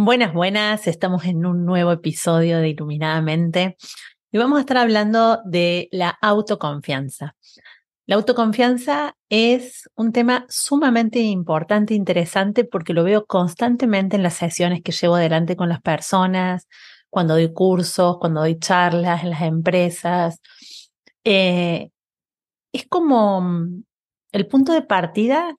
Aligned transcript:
Buenas, 0.00 0.32
buenas, 0.32 0.86
estamos 0.86 1.24
en 1.24 1.44
un 1.44 1.64
nuevo 1.64 1.90
episodio 1.90 2.60
de 2.60 2.68
Iluminadamente 2.68 3.76
y 4.30 4.38
vamos 4.38 4.58
a 4.58 4.60
estar 4.60 4.76
hablando 4.76 5.40
de 5.44 5.88
la 5.90 6.10
autoconfianza. 6.22 7.34
La 8.06 8.14
autoconfianza 8.14 9.16
es 9.28 9.90
un 9.96 10.12
tema 10.12 10.46
sumamente 10.48 11.18
importante 11.18 11.94
e 11.94 11.96
interesante 11.96 12.62
porque 12.62 12.92
lo 12.92 13.02
veo 13.02 13.26
constantemente 13.26 14.14
en 14.14 14.22
las 14.22 14.34
sesiones 14.34 14.82
que 14.84 14.92
llevo 14.92 15.16
adelante 15.16 15.56
con 15.56 15.68
las 15.68 15.82
personas, 15.82 16.68
cuando 17.10 17.34
doy 17.34 17.52
cursos, 17.52 18.18
cuando 18.20 18.42
doy 18.42 18.56
charlas 18.56 19.24
en 19.24 19.30
las 19.30 19.42
empresas. 19.42 20.40
Eh, 21.24 21.90
es 22.72 22.86
como 22.88 23.40
mm, 23.40 23.82
el 24.30 24.46
punto 24.46 24.72
de 24.72 24.82
partida 24.82 25.56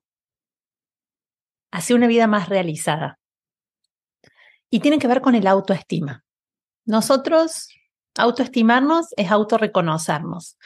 hacia 1.71 1.97
una 1.97 2.07
vida 2.07 2.27
más 2.27 2.47
realizada 2.47 3.19
y 4.69 4.79
tiene 4.79 4.99
que 4.99 5.07
ver 5.07 5.21
con 5.21 5.35
el 5.35 5.47
autoestima. 5.47 6.23
Nosotros, 6.85 7.69
autoestimarnos 8.17 9.07
es 9.17 9.31
autorreconocernos, 9.31 10.57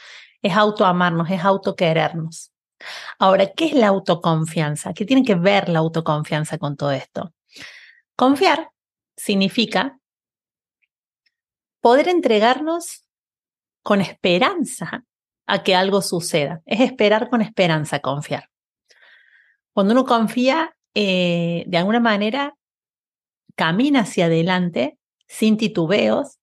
es 0.42 0.54
autoamarnos, 0.54 1.30
es 1.30 1.44
autoquerernos. 1.44 2.52
Ahora, 3.18 3.46
¿qué 3.46 3.66
es 3.66 3.72
la 3.74 3.88
autoconfianza? 3.88 4.92
¿Qué 4.92 5.04
tiene 5.04 5.24
que 5.24 5.34
ver 5.34 5.68
la 5.68 5.78
autoconfianza 5.78 6.58
con 6.58 6.76
todo 6.76 6.92
esto? 6.92 7.32
Confiar 8.16 8.70
significa 9.16 9.98
poder 11.80 12.08
entregarnos 12.08 13.04
con 13.82 14.00
esperanza 14.00 15.04
a 15.46 15.62
que 15.62 15.74
algo 15.74 16.02
suceda. 16.02 16.62
Es 16.64 16.80
esperar 16.80 17.28
con 17.28 17.42
esperanza, 17.42 18.00
confiar. 18.00 18.50
Cuando 19.72 19.92
uno 19.92 20.04
confía, 20.04 20.74
eh, 20.94 21.64
de 21.66 21.76
alguna 21.76 22.00
manera 22.00 22.54
camina 23.56 24.00
hacia 24.00 24.26
adelante 24.26 24.98
sin 25.26 25.56
titubeos 25.56 26.38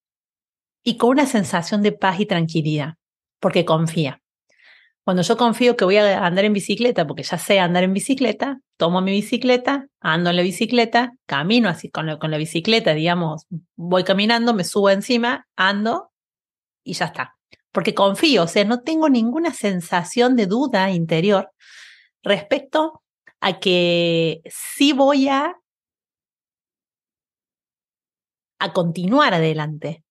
y 0.83 0.97
con 0.97 1.11
una 1.11 1.25
sensación 1.25 1.81
de 1.81 1.91
paz 1.91 2.19
y 2.19 2.25
tranquilidad, 2.25 2.95
porque 3.39 3.65
confía. 3.65 4.21
Cuando 5.03 5.23
yo 5.23 5.35
confío 5.35 5.75
que 5.75 5.85
voy 5.85 5.97
a 5.97 6.25
andar 6.25 6.45
en 6.45 6.53
bicicleta, 6.53 7.07
porque 7.07 7.23
ya 7.23 7.37
sé 7.37 7.59
andar 7.59 7.83
en 7.83 7.93
bicicleta, 7.93 8.59
tomo 8.77 9.01
mi 9.01 9.11
bicicleta, 9.11 9.87
ando 9.99 10.29
en 10.29 10.35
la 10.35 10.41
bicicleta, 10.43 11.13
camino 11.25 11.69
así 11.69 11.89
con 11.89 12.05
la, 12.05 12.19
con 12.19 12.29
la 12.29 12.37
bicicleta, 12.37 12.93
digamos, 12.93 13.47
voy 13.75 14.03
caminando, 14.03 14.53
me 14.53 14.63
subo 14.63 14.89
encima, 14.89 15.47
ando 15.55 16.11
y 16.83 16.93
ya 16.93 17.05
está. 17.05 17.35
Porque 17.71 17.95
confío, 17.95 18.43
o 18.43 18.47
sea, 18.47 18.63
no 18.65 18.81
tengo 18.81 19.09
ninguna 19.09 19.53
sensación 19.53 20.35
de 20.35 20.45
duda 20.45 20.91
interior 20.91 21.51
respecto 22.21 23.01
a 23.39 23.59
que 23.59 24.41
sí 24.45 24.93
voy 24.93 25.29
a 25.29 25.55
a 28.61 28.73
continuar 28.73 29.33
adelante. 29.33 30.03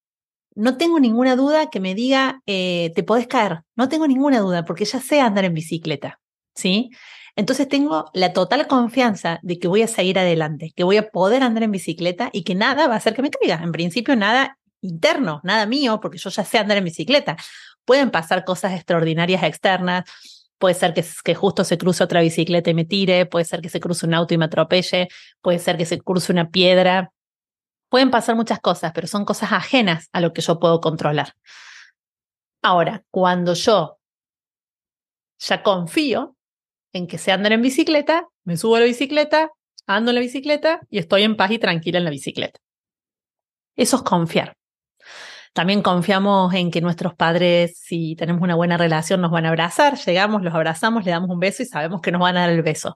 No 0.56 0.76
tengo 0.76 0.98
ninguna 0.98 1.36
duda 1.36 1.70
que 1.70 1.78
me 1.80 1.94
diga, 1.94 2.42
eh, 2.46 2.90
te 2.94 3.04
podés 3.04 3.28
caer. 3.28 3.60
No 3.76 3.88
tengo 3.88 4.08
ninguna 4.08 4.40
duda 4.40 4.64
porque 4.64 4.84
ya 4.84 5.00
sé 5.00 5.20
andar 5.20 5.44
en 5.44 5.54
bicicleta. 5.54 6.20
¿Sí? 6.54 6.90
Entonces 7.36 7.68
tengo 7.68 8.10
la 8.12 8.32
total 8.32 8.66
confianza 8.66 9.38
de 9.42 9.58
que 9.60 9.68
voy 9.68 9.82
a 9.82 9.88
seguir 9.88 10.18
adelante, 10.18 10.72
que 10.74 10.82
voy 10.82 10.96
a 10.96 11.10
poder 11.10 11.44
andar 11.44 11.62
en 11.62 11.70
bicicleta 11.70 12.28
y 12.32 12.42
que 12.42 12.56
nada 12.56 12.88
va 12.88 12.94
a 12.94 12.96
hacer 12.96 13.14
que 13.14 13.22
me 13.22 13.30
caiga. 13.30 13.60
En 13.62 13.70
principio, 13.70 14.16
nada 14.16 14.58
interno, 14.80 15.40
nada 15.44 15.64
mío, 15.66 16.00
porque 16.00 16.18
yo 16.18 16.28
ya 16.28 16.44
sé 16.44 16.58
andar 16.58 16.76
en 16.76 16.84
bicicleta. 16.84 17.36
Pueden 17.84 18.10
pasar 18.10 18.44
cosas 18.44 18.74
extraordinarias 18.74 19.44
externas, 19.44 20.04
puede 20.58 20.74
ser 20.74 20.92
que, 20.92 21.04
que, 21.24 21.34
justo 21.34 21.64
se 21.64 21.78
cruce 21.78 22.02
otra 22.02 22.20
bicicleta 22.20 22.70
y 22.70 22.74
me 22.74 22.84
tire, 22.84 23.26
puede 23.26 23.44
ser 23.44 23.60
que 23.60 23.68
se 23.68 23.80
cruce 23.80 24.06
un 24.06 24.14
auto 24.14 24.34
y 24.34 24.38
me 24.38 24.46
atropelle, 24.46 25.08
puede 25.40 25.60
ser 25.60 25.76
que 25.76 25.86
se 25.86 26.00
cruce 26.00 26.32
una 26.32 26.50
piedra, 26.50 27.12
Pueden 27.90 28.10
pasar 28.10 28.36
muchas 28.36 28.60
cosas, 28.60 28.92
pero 28.94 29.06
son 29.06 29.24
cosas 29.24 29.52
ajenas 29.52 30.08
a 30.12 30.20
lo 30.20 30.32
que 30.32 30.40
yo 30.40 30.58
puedo 30.58 30.80
controlar. 30.80 31.34
Ahora, 32.62 33.04
cuando 33.10 33.52
yo 33.54 33.98
ya 35.38 35.62
confío 35.62 36.36
en 36.92 37.06
que 37.06 37.18
sé 37.18 37.32
andar 37.32 37.52
en 37.52 37.62
bicicleta, 37.62 38.28
me 38.44 38.56
subo 38.56 38.76
a 38.76 38.80
la 38.80 38.86
bicicleta, 38.86 39.50
ando 39.86 40.10
en 40.10 40.14
la 40.14 40.20
bicicleta 40.20 40.80
y 40.88 40.98
estoy 40.98 41.24
en 41.24 41.36
paz 41.36 41.50
y 41.50 41.58
tranquila 41.58 41.98
en 41.98 42.04
la 42.04 42.10
bicicleta. 42.10 42.60
Eso 43.76 43.96
es 43.96 44.02
confiar. 44.02 44.56
También 45.52 45.82
confiamos 45.82 46.54
en 46.54 46.70
que 46.70 46.80
nuestros 46.80 47.14
padres, 47.14 47.76
si 47.76 48.14
tenemos 48.14 48.42
una 48.42 48.54
buena 48.54 48.76
relación, 48.76 49.20
nos 49.20 49.32
van 49.32 49.46
a 49.46 49.48
abrazar, 49.48 49.98
llegamos, 49.98 50.42
los 50.42 50.54
abrazamos, 50.54 51.04
le 51.04 51.10
damos 51.10 51.28
un 51.28 51.40
beso 51.40 51.64
y 51.64 51.66
sabemos 51.66 52.00
que 52.00 52.12
nos 52.12 52.20
van 52.20 52.36
a 52.36 52.42
dar 52.42 52.50
el 52.50 52.62
beso. 52.62 52.94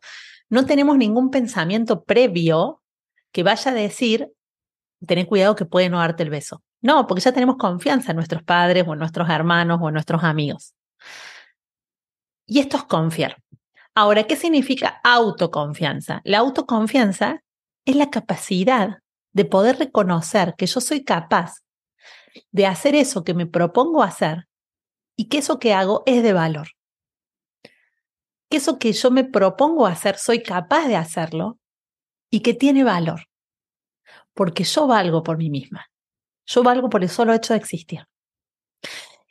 No 0.48 0.66
tenemos 0.66 0.96
ningún 0.96 1.30
pensamiento 1.30 2.04
previo 2.04 2.80
que 3.32 3.42
vaya 3.42 3.72
a 3.72 3.74
decir, 3.74 4.30
tener 5.04 5.26
cuidado 5.26 5.54
que 5.54 5.64
puede 5.64 5.88
no 5.88 5.98
darte 5.98 6.22
el 6.22 6.30
beso. 6.30 6.62
No, 6.80 7.06
porque 7.06 7.22
ya 7.22 7.32
tenemos 7.32 7.56
confianza 7.56 8.12
en 8.12 8.16
nuestros 8.16 8.42
padres 8.42 8.84
o 8.86 8.92
en 8.92 8.98
nuestros 8.98 9.28
hermanos 9.30 9.78
o 9.80 9.88
en 9.88 9.94
nuestros 9.94 10.22
amigos. 10.22 10.74
Y 12.46 12.60
esto 12.60 12.76
es 12.76 12.84
confiar. 12.84 13.42
Ahora, 13.94 14.24
¿qué 14.24 14.36
significa 14.36 15.00
autoconfianza? 15.02 16.20
La 16.24 16.38
autoconfianza 16.38 17.42
es 17.84 17.96
la 17.96 18.10
capacidad 18.10 18.98
de 19.32 19.44
poder 19.44 19.78
reconocer 19.78 20.54
que 20.56 20.66
yo 20.66 20.80
soy 20.80 21.04
capaz 21.04 21.54
de 22.50 22.66
hacer 22.66 22.94
eso 22.94 23.24
que 23.24 23.34
me 23.34 23.46
propongo 23.46 24.02
hacer 24.02 24.48
y 25.16 25.28
que 25.28 25.38
eso 25.38 25.58
que 25.58 25.72
hago 25.72 26.02
es 26.06 26.22
de 26.22 26.32
valor. 26.32 26.68
Que 28.50 28.58
eso 28.58 28.78
que 28.78 28.92
yo 28.92 29.10
me 29.10 29.24
propongo 29.24 29.86
hacer 29.86 30.18
soy 30.18 30.42
capaz 30.42 30.86
de 30.86 30.96
hacerlo 30.96 31.58
y 32.30 32.40
que 32.40 32.54
tiene 32.54 32.84
valor 32.84 33.28
porque 34.34 34.64
yo 34.64 34.86
valgo 34.86 35.22
por 35.22 35.38
mí 35.38 35.50
misma. 35.50 35.86
Yo 36.46 36.62
valgo 36.62 36.90
por 36.90 37.02
el 37.02 37.08
solo 37.08 37.32
hecho 37.32 37.54
de 37.54 37.58
existir. 37.58 38.06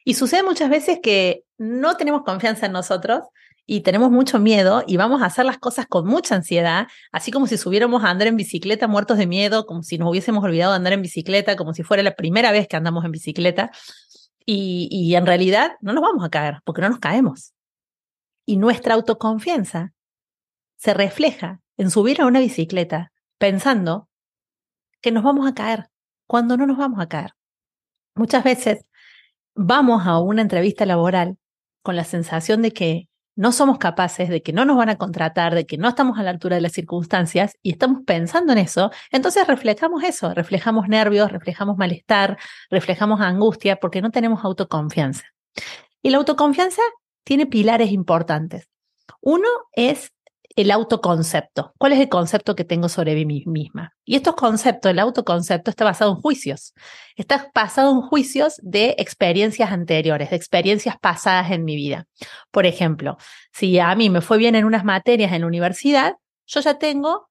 Y 0.05 0.15
sucede 0.15 0.43
muchas 0.43 0.69
veces 0.69 0.99
que 1.01 1.43
no 1.57 1.95
tenemos 1.95 2.23
confianza 2.23 2.65
en 2.65 2.71
nosotros 2.71 3.21
y 3.65 3.81
tenemos 3.81 4.11
mucho 4.11 4.39
miedo 4.39 4.83
y 4.85 4.97
vamos 4.97 5.21
a 5.21 5.25
hacer 5.25 5.45
las 5.45 5.57
cosas 5.57 5.85
con 5.87 6.05
mucha 6.05 6.35
ansiedad, 6.35 6.87
así 7.11 7.31
como 7.31 7.47
si 7.47 7.57
subiéramos 7.57 8.03
a 8.03 8.09
andar 8.09 8.27
en 8.27 8.35
bicicleta 8.35 8.87
muertos 8.87 9.17
de 9.17 9.27
miedo, 9.27 9.65
como 9.65 9.83
si 9.83 9.97
nos 9.97 10.09
hubiésemos 10.09 10.43
olvidado 10.43 10.73
de 10.73 10.77
andar 10.77 10.93
en 10.93 11.01
bicicleta, 11.01 11.55
como 11.55 11.73
si 11.73 11.83
fuera 11.83 12.03
la 12.03 12.15
primera 12.15 12.51
vez 12.51 12.67
que 12.67 12.75
andamos 12.75 13.05
en 13.05 13.11
bicicleta. 13.11 13.71
Y, 14.45 14.89
y 14.91 15.15
en 15.15 15.25
realidad 15.25 15.73
no 15.79 15.93
nos 15.93 16.01
vamos 16.01 16.25
a 16.25 16.29
caer 16.29 16.59
porque 16.65 16.81
no 16.81 16.89
nos 16.89 16.99
caemos. 16.99 17.53
Y 18.45 18.57
nuestra 18.57 18.95
autoconfianza 18.95 19.93
se 20.75 20.93
refleja 20.93 21.61
en 21.77 21.89
subir 21.89 22.21
a 22.21 22.25
una 22.25 22.41
bicicleta 22.41 23.13
pensando 23.37 24.09
que 25.03 25.11
nos 25.11 25.23
vamos 25.23 25.47
a 25.47 25.53
caer, 25.53 25.89
cuando 26.25 26.57
no 26.57 26.65
nos 26.65 26.77
vamos 26.77 26.99
a 26.99 27.07
caer. 27.07 27.33
Muchas 28.15 28.43
veces 28.43 28.85
vamos 29.53 30.07
a 30.07 30.19
una 30.19 30.41
entrevista 30.41 30.85
laboral 30.85 31.37
con 31.83 31.95
la 31.95 32.05
sensación 32.05 32.61
de 32.61 32.71
que 32.71 33.09
no 33.35 33.51
somos 33.51 33.79
capaces, 33.79 34.29
de 34.29 34.41
que 34.41 34.53
no 34.53 34.63
nos 34.63 34.77
van 34.77 34.89
a 34.89 34.97
contratar, 34.97 35.55
de 35.55 35.65
que 35.65 35.77
no 35.77 35.89
estamos 35.89 36.17
a 36.17 36.23
la 36.23 36.29
altura 36.29 36.55
de 36.55 36.61
las 36.61 36.71
circunstancias 36.71 37.57
y 37.61 37.71
estamos 37.71 38.03
pensando 38.05 38.53
en 38.53 38.59
eso, 38.59 38.91
entonces 39.11 39.45
reflejamos 39.45 40.03
eso, 40.03 40.33
reflejamos 40.33 40.87
nervios, 40.87 41.31
reflejamos 41.31 41.77
malestar, 41.77 42.37
reflejamos 42.69 43.19
angustia 43.19 43.77
porque 43.77 44.01
no 44.01 44.11
tenemos 44.11 44.45
autoconfianza. 44.45 45.25
Y 46.01 46.11
la 46.11 46.17
autoconfianza 46.17 46.81
tiene 47.25 47.45
pilares 47.45 47.91
importantes. 47.91 48.69
Uno 49.19 49.49
es 49.73 50.12
el 50.55 50.71
autoconcepto. 50.71 51.73
¿Cuál 51.77 51.93
es 51.93 51.99
el 51.99 52.09
concepto 52.09 52.55
que 52.55 52.63
tengo 52.63 52.89
sobre 52.89 53.25
mí 53.25 53.43
misma? 53.45 53.93
Y 54.05 54.15
estos 54.15 54.35
conceptos, 54.35 54.91
el 54.91 54.99
autoconcepto 54.99 55.71
está 55.71 55.85
basado 55.85 56.11
en 56.11 56.21
juicios. 56.21 56.73
Está 57.15 57.49
basado 57.53 57.91
en 57.91 58.01
juicios 58.01 58.59
de 58.61 58.95
experiencias 58.97 59.71
anteriores, 59.71 60.29
de 60.29 60.35
experiencias 60.35 60.97
pasadas 60.99 61.51
en 61.51 61.65
mi 61.65 61.75
vida. 61.75 62.07
Por 62.51 62.65
ejemplo, 62.65 63.17
si 63.51 63.79
a 63.79 63.93
mí 63.95 64.09
me 64.09 64.21
fue 64.21 64.37
bien 64.37 64.55
en 64.55 64.65
unas 64.65 64.83
materias 64.83 65.31
en 65.33 65.41
la 65.41 65.47
universidad, 65.47 66.15
yo 66.45 66.59
ya 66.59 66.77
tengo 66.77 67.29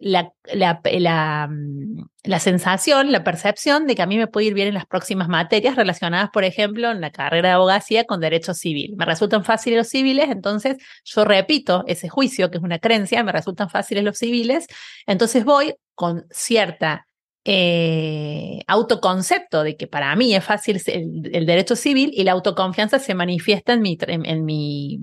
la, 0.00 0.32
la, 0.52 1.48
mm, 1.48 2.04
la, 2.24 2.40
sensación, 2.40 3.12
la 3.12 3.22
percepción 3.22 3.86
de 3.86 3.94
que 3.94 4.02
a 4.02 4.06
mí 4.06 4.16
me 4.18 4.26
puede 4.26 4.46
ir 4.46 4.54
bien 4.54 4.68
en 4.68 4.74
las 4.74 4.86
próximas 4.86 5.28
materias 5.28 5.76
relacionadas, 5.76 6.30
por 6.30 6.44
ejemplo, 6.44 6.90
en 6.90 7.00
la 7.00 7.10
carrera 7.10 7.50
de 7.50 7.54
abogacía 7.54 8.04
con 8.04 8.20
derecho 8.20 8.54
civil. 8.54 8.94
Me 8.96 9.04
resultan 9.04 9.44
fáciles 9.44 9.78
los 9.78 9.88
civiles, 9.88 10.30
entonces 10.30 10.78
yo 11.04 11.24
repito 11.24 11.84
ese 11.86 12.08
juicio, 12.08 12.50
que 12.50 12.58
es 12.58 12.64
una 12.64 12.78
creencia, 12.78 13.22
me 13.22 13.32
resultan 13.32 13.68
fáciles 13.68 14.02
los 14.02 14.18
civiles, 14.18 14.66
entonces 15.06 15.44
voy 15.44 15.74
con 15.94 16.24
cierta 16.30 17.06
eh, 17.44 18.60
autoconcepto 18.66 19.62
de 19.62 19.76
que 19.76 19.86
para 19.86 20.14
mí 20.16 20.34
es 20.34 20.44
fácil 20.44 20.80
el, 20.86 21.46
derecho 21.46 21.74
civil 21.74 22.10
y 22.14 22.24
la 22.24 22.32
autoconfianza 22.32 22.98
se 22.98 23.14
manifiesta 23.14 23.72
en 23.72 23.82
mi, 23.82 23.98
en, 24.06 24.44
mi, 24.44 25.00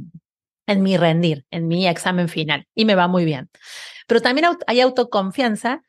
en 0.67 0.83
mi 0.83 0.97
rendir, 0.97 1.45
en 1.51 1.67
mi 1.67 1.87
examen 1.87 2.29
final 2.29 2.65
y 2.75 2.85
me 2.85 2.95
va 2.95 3.07
muy 3.07 3.25
bien. 3.25 3.49
Pero 4.07 4.21
también 4.21 4.47
hay 4.67 4.81
autoconfianza 4.81 5.81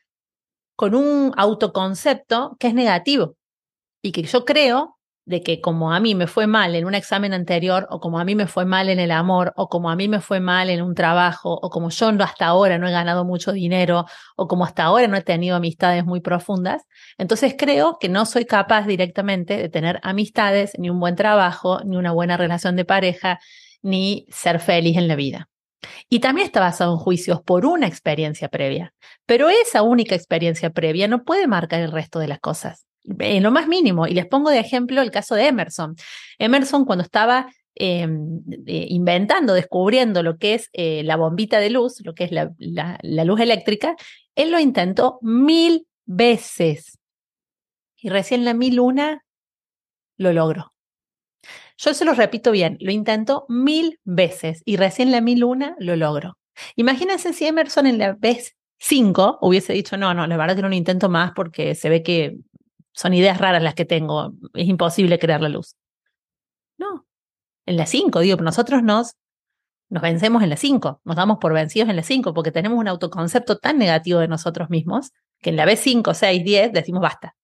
con 0.75 0.95
un 0.95 1.33
autoconcepto 1.37 2.55
que 2.59 2.67
es 2.67 2.73
negativo 2.73 3.35
y 4.01 4.11
que 4.11 4.23
yo 4.23 4.45
creo 4.45 4.99
de 5.29 5.43
que 5.43 5.61
como 5.61 5.93
a 5.93 5.99
mí 5.99 6.15
me 6.15 6.25
fue 6.25 6.47
mal 6.47 6.73
en 6.73 6.85
un 6.85 6.95
examen 6.95 7.33
anterior, 7.33 7.85
o 7.91 7.99
como 7.99 8.19
a 8.19 8.25
mí 8.25 8.33
me 8.33 8.47
fue 8.47 8.65
mal 8.65 8.89
en 8.89 8.99
el 8.99 9.11
amor, 9.11 9.53
o 9.57 9.69
como 9.69 9.91
a 9.91 9.95
mí 9.95 10.07
me 10.07 10.21
fue 10.21 10.39
mal 10.39 10.71
en 10.71 10.81
un 10.81 10.95
trabajo, 10.95 11.53
o 11.53 11.69
como 11.69 11.91
yo 11.91 12.09
hasta 12.23 12.47
ahora 12.47 12.79
no 12.79 12.87
he 12.87 12.91
ganado 12.91 13.25
mucho 13.25 13.51
dinero, 13.51 14.05
o 14.35 14.47
como 14.47 14.65
hasta 14.65 14.83
ahora 14.83 15.07
no 15.07 15.17
he 15.17 15.21
tenido 15.21 15.55
amistades 15.55 16.03
muy 16.03 16.19
profundas, 16.19 16.81
entonces 17.19 17.53
creo 17.55 17.97
que 17.99 18.09
no 18.09 18.25
soy 18.25 18.45
capaz 18.45 18.87
directamente 18.87 19.57
de 19.57 19.69
tener 19.69 19.99
amistades, 20.01 20.71
ni 20.79 20.89
un 20.89 20.99
buen 20.99 21.15
trabajo, 21.15 21.79
ni 21.85 21.95
una 21.95 22.11
buena 22.11 22.35
relación 22.35 22.75
de 22.75 22.85
pareja, 22.85 23.39
ni 23.83 24.25
ser 24.31 24.59
feliz 24.59 24.97
en 24.97 25.07
la 25.07 25.15
vida. 25.15 25.49
Y 26.09 26.19
también 26.19 26.45
está 26.45 26.59
basado 26.59 26.93
en 26.93 26.99
juicios 26.99 27.41
por 27.41 27.65
una 27.65 27.87
experiencia 27.87 28.49
previa, 28.49 28.93
pero 29.25 29.49
esa 29.49 29.81
única 29.81 30.15
experiencia 30.15 30.69
previa 30.71 31.07
no 31.07 31.23
puede 31.23 31.47
marcar 31.47 31.81
el 31.81 31.91
resto 31.91 32.19
de 32.19 32.27
las 32.27 32.39
cosas 32.39 32.85
en 33.19 33.43
lo 33.43 33.51
más 33.51 33.67
mínimo. 33.67 34.07
Y 34.07 34.13
les 34.13 34.27
pongo 34.27 34.49
de 34.49 34.59
ejemplo 34.59 35.01
el 35.01 35.11
caso 35.11 35.35
de 35.35 35.47
Emerson. 35.47 35.95
Emerson 36.37 36.85
cuando 36.85 37.03
estaba 37.03 37.47
em, 37.75 38.41
inventando, 38.65 39.53
descubriendo 39.53 40.23
lo 40.23 40.37
que 40.37 40.55
es 40.55 40.69
eh, 40.73 41.03
la 41.03 41.15
bombita 41.15 41.59
de 41.59 41.69
luz, 41.69 42.01
lo 42.03 42.13
que 42.13 42.25
es 42.25 42.31
la, 42.31 42.51
la 42.57 43.23
luz 43.23 43.39
eléctrica, 43.39 43.95
él 44.35 44.51
lo 44.51 44.59
intentó 44.59 45.19
mil 45.21 45.87
veces. 46.05 46.99
Y 47.97 48.09
recién 48.09 48.45
la 48.45 48.53
mil 48.53 48.79
una 48.79 49.23
lo 50.17 50.33
logró. 50.33 50.73
Yo 51.81 51.93
se 51.93 52.03
lo 52.03 52.13
repito 52.13 52.51
bien, 52.51 52.77
lo 52.81 52.91
intentó 52.91 53.45
mil 53.47 53.99
veces 54.03 54.61
y 54.65 54.75
recién 54.75 55.11
la 55.11 55.21
mil 55.21 55.45
una 55.45 55.77
lo 55.79 55.95
logró. 55.95 56.37
Imagínense 56.75 57.31
si 57.31 57.45
Emerson 57.45 57.87
en 57.87 57.97
la 57.97 58.13
vez 58.13 58.57
cinco 58.77 59.37
hubiese 59.41 59.71
dicho, 59.71 59.95
no, 59.95 60.13
no, 60.13 60.27
la 60.27 60.35
verdad 60.35 60.57
que 60.57 60.61
no 60.61 60.67
lo 60.67 60.75
intento 60.75 61.07
más 61.07 61.31
porque 61.33 61.75
se 61.75 61.87
ve 61.87 62.03
que 62.03 62.37
son 62.91 63.13
ideas 63.13 63.37
raras 63.37 63.63
las 63.63 63.75
que 63.75 63.85
tengo, 63.85 64.33
es 64.55 64.67
imposible 64.67 65.19
crear 65.19 65.39
la 65.39 65.47
luz. 65.47 65.77
No, 66.77 67.05
en 67.65 67.77
la 67.77 67.85
5, 67.85 68.19
digo, 68.19 68.35
nosotros 68.41 68.83
nos, 68.83 69.15
nos 69.89 70.03
vencemos 70.03 70.43
en 70.43 70.49
la 70.49 70.57
5, 70.57 70.99
nos 71.05 71.15
damos 71.15 71.37
por 71.37 71.53
vencidos 71.53 71.87
en 71.87 71.95
la 71.95 72.03
5 72.03 72.33
porque 72.33 72.51
tenemos 72.51 72.77
un 72.77 72.89
autoconcepto 72.89 73.57
tan 73.57 73.77
negativo 73.77 74.19
de 74.19 74.27
nosotros 74.27 74.69
mismos 74.69 75.11
que 75.39 75.51
en 75.51 75.55
la 75.55 75.65
B5, 75.65 76.13
6, 76.13 76.43
10 76.43 76.73
decimos 76.73 77.01
basta. 77.01 77.35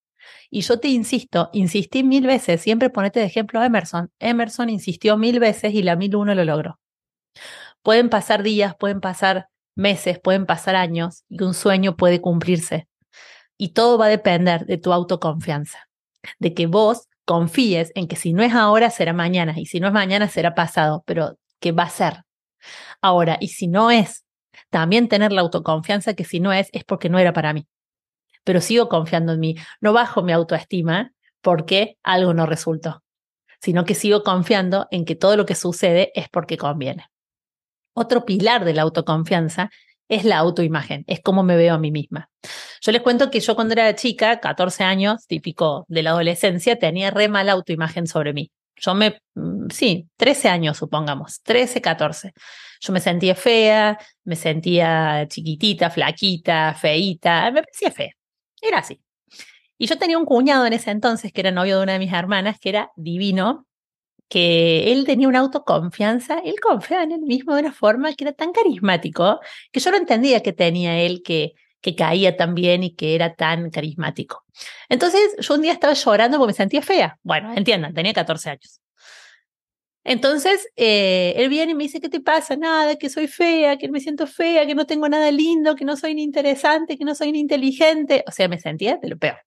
Y 0.50 0.62
yo 0.62 0.80
te 0.80 0.88
insisto, 0.88 1.50
insistí 1.54 2.04
mil 2.04 2.26
veces, 2.28 2.62
siempre 2.62 2.90
ponete 2.90 3.20
de 3.20 3.26
ejemplo 3.26 3.60
a 3.60 3.66
Emerson. 3.66 4.12
Emerson 4.20 4.70
insistió 4.70 5.18
mil 5.18 5.40
veces 5.40 5.74
y 5.74 5.84
la 5.84 5.96
mil 5.96 6.16
uno 6.16 6.36
lo 6.36 6.46
logró. 6.46 6.80
Pueden 7.82 8.10
pasar 8.10 8.44
días, 8.44 8.76
pueden 8.80 9.02
pasar 9.02 9.48
meses, 9.76 10.20
pueden 10.20 10.46
pasar 10.46 10.76
años 10.76 11.24
y 11.30 11.44
un 11.44 11.54
sueño 11.54 11.96
puede 11.96 12.22
cumplirse. 12.22 12.88
Y 13.58 13.70
todo 13.70 13.98
va 13.98 14.06
a 14.06 14.10
depender 14.10 14.66
de 14.66 14.78
tu 14.78 14.92
autoconfianza, 14.92 15.88
de 16.40 16.54
que 16.54 16.68
vos 16.68 17.08
confíes 17.26 17.92
en 17.96 18.08
que 18.08 18.16
si 18.16 18.34
no 18.34 18.44
es 18.44 18.54
ahora, 18.54 18.90
será 18.90 19.14
mañana, 19.14 19.54
y 19.58 19.66
si 19.66 19.80
no 19.80 19.88
es 19.88 19.94
mañana, 19.94 20.28
será 20.28 20.56
pasado, 20.56 21.04
pero 21.06 21.38
que 21.60 21.72
va 21.72 21.84
a 21.84 21.90
ser. 21.90 22.24
Ahora, 23.02 23.38
y 23.40 23.50
si 23.50 23.68
no 23.68 23.92
es, 23.92 24.26
también 24.70 25.08
tener 25.08 25.32
la 25.32 25.42
autoconfianza 25.42 26.14
que 26.14 26.26
si 26.26 26.40
no 26.40 26.54
es, 26.54 26.70
es 26.74 26.84
porque 26.84 27.10
no 27.10 27.20
era 27.20 27.34
para 27.34 27.54
mí. 27.54 27.68
Pero 28.46 28.62
sigo 28.62 28.88
confiando 28.88 29.34
en 29.34 29.42
mí, 29.42 29.56
no 29.82 29.92
bajo 29.92 30.24
mi 30.24 30.32
autoestima 30.32 31.12
porque 31.42 31.98
algo 32.02 32.34
no 32.34 32.46
resultó, 32.46 33.04
sino 33.60 33.84
que 33.84 33.96
sigo 33.96 34.24
confiando 34.24 34.88
en 34.92 35.04
que 35.04 35.16
todo 35.16 35.36
lo 35.36 35.46
que 35.46 35.56
sucede 35.56 36.14
es 36.16 36.30
porque 36.30 36.58
conviene. 36.58 37.08
Otro 37.94 38.26
pilar 38.26 38.64
de 38.64 38.74
la 38.74 38.84
autoconfianza 38.84 39.70
es 40.08 40.24
la 40.24 40.38
autoimagen, 40.38 41.04
es 41.08 41.20
cómo 41.22 41.44
me 41.44 41.56
veo 41.58 41.74
a 41.74 41.80
mí 41.80 41.92
misma. 41.92 42.30
Yo 42.82 42.92
les 42.92 43.02
cuento 43.02 43.32
que 43.32 43.40
yo 43.40 43.56
cuando 43.56 43.74
era 43.74 43.96
chica, 43.96 44.40
14 44.40 44.84
años, 44.84 45.26
típico 45.28 45.86
de 45.88 46.04
la 46.04 46.12
adolescencia, 46.12 46.78
tenía 46.78 47.12
re 47.12 47.28
mala 47.28 47.54
autoimagen 47.54 48.06
sobre 48.08 48.34
mí. 48.34 48.52
Yo 48.76 48.94
me, 48.94 49.22
mm, 49.36 49.70
sí, 49.70 50.08
13 50.18 50.50
años 50.50 50.78
supongamos, 50.78 51.42
13, 51.44 51.82
14. 51.82 52.34
Yo 52.82 52.94
me 52.94 53.00
sentía 53.00 53.36
fea, 53.36 53.98
me 54.24 54.36
sentía 54.36 55.26
chiquitita, 55.28 55.90
flaquita, 55.90 56.76
feita, 56.76 57.50
me 57.52 57.64
parecía 57.64 57.92
fea. 57.92 58.12
Era 58.68 58.80
así. 58.80 59.02
Y 59.78 59.88
yo 59.88 59.98
tenía 59.98 60.18
un 60.18 60.26
cuñado 60.26 60.66
en 60.66 60.74
ese 60.74 60.92
entonces 60.92 61.32
que 61.34 61.42
era 61.42 61.52
novio 61.52 61.78
de 61.78 61.84
una 61.84 61.94
de 61.94 62.00
mis 62.00 62.14
hermanas, 62.14 62.58
que 62.60 62.70
era 62.70 62.92
divino, 62.96 63.68
que 64.30 64.92
él 64.92 65.06
tenía 65.06 65.28
una 65.28 65.40
autoconfianza, 65.40 66.40
él 66.40 66.56
confiaba 66.62 67.04
en 67.04 67.12
él 67.12 67.22
mismo 67.22 67.54
de 67.54 67.62
una 67.62 67.74
forma 67.74 68.14
que 68.14 68.24
era 68.24 68.34
tan 68.34 68.52
carismático 68.54 69.40
que 69.72 69.80
yo 69.80 69.92
no 69.92 69.98
entendía 69.98 70.42
que 70.42 70.54
tenía 70.54 71.00
él 71.00 71.22
que, 71.24 71.54
que 71.82 71.96
caía 71.96 72.36
tan 72.36 72.56
bien 72.56 72.84
y 72.84 72.96
que 72.96 73.16
era 73.16 73.36
tan 73.36 73.70
carismático. 73.70 74.44
Entonces 74.90 75.36
yo 75.40 75.56
un 75.56 75.62
día 75.62 75.74
estaba 75.74 75.94
llorando 75.94 76.38
porque 76.38 76.52
me 76.52 76.56
sentía 76.56 76.82
fea. 76.82 77.20
Bueno, 77.22 77.54
entiendan, 77.54 77.94
tenía 77.94 78.14
14 78.14 78.50
años. 78.50 78.82
Entonces, 80.08 80.68
eh, 80.76 81.34
él 81.36 81.50
viene 81.50 81.72
y 81.72 81.76
me 81.76 81.84
dice, 81.84 82.00
¿qué 82.00 82.10
te 82.10 82.22
pasa? 82.22 82.56
Nada, 82.56 82.96
que 82.96 83.10
soy 83.10 83.28
fea, 83.28 83.78
que 83.78 83.90
me 83.90 84.00
siento 84.00 84.28
fea, 84.28 84.68
que 84.68 84.76
no 84.76 84.86
tengo 84.86 85.10
nada 85.10 85.32
lindo, 85.32 85.76
que 85.76 85.84
no 85.84 85.98
soy 85.98 86.14
ni 86.14 86.22
interesante, 86.22 86.96
que 86.96 87.04
no 87.04 87.16
soy 87.16 87.32
ni 87.32 87.40
inteligente. 87.40 88.24
O 88.28 88.32
sea, 88.32 88.48
me 88.48 88.60
sentía 88.60 88.98
de 88.98 89.10
lo 89.10 89.18
peor. 89.18 89.38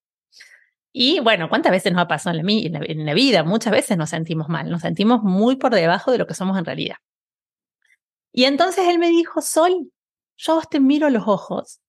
Y 0.92 1.20
bueno, 1.20 1.48
¿cuántas 1.48 1.70
veces 1.70 1.92
nos 1.92 2.02
ha 2.02 2.08
pasado 2.08 2.36
en 2.36 2.44
la, 2.72 2.80
en 2.84 3.06
la, 3.06 3.14
vida? 3.14 3.44
Muchas 3.44 3.72
veces 3.72 3.96
nos 3.96 4.10
sentimos 4.10 4.48
mal, 4.48 4.68
nos 4.68 4.82
sentimos 4.82 5.22
muy 5.22 5.54
por 5.56 5.72
debajo 5.72 6.10
de 6.10 6.18
lo 6.18 6.26
que 6.26 6.34
somos 6.34 6.58
en 6.58 6.64
realidad. 6.64 6.96
Y 8.32 8.44
entonces 8.44 8.88
él 8.88 8.98
me 8.98 9.08
dijo, 9.08 9.40
Sol, 9.40 9.92
yo 10.36 10.60
te 10.68 10.80
miro 10.80 11.08
los 11.08 11.28
ojos 11.28 11.80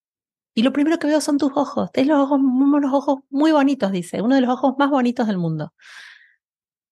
y 0.54 0.62
lo 0.62 0.72
primero 0.74 1.00
que 1.00 1.08
veo 1.08 1.22
son 1.22 1.40
tus 1.40 1.54
ojos. 1.56 1.92
Tienes 1.92 2.16
los 2.16 2.30
unos 2.30 2.94
ojos 2.94 3.20
muy 3.32 3.52
bonitos, 3.52 3.92
dice, 3.92 4.22
uno 4.22 4.36
de 4.36 4.42
los 4.42 4.52
ojos 4.52 4.76
más 4.78 4.92
bonitos 4.92 5.26
del 5.26 5.40
mundo. 5.40 5.74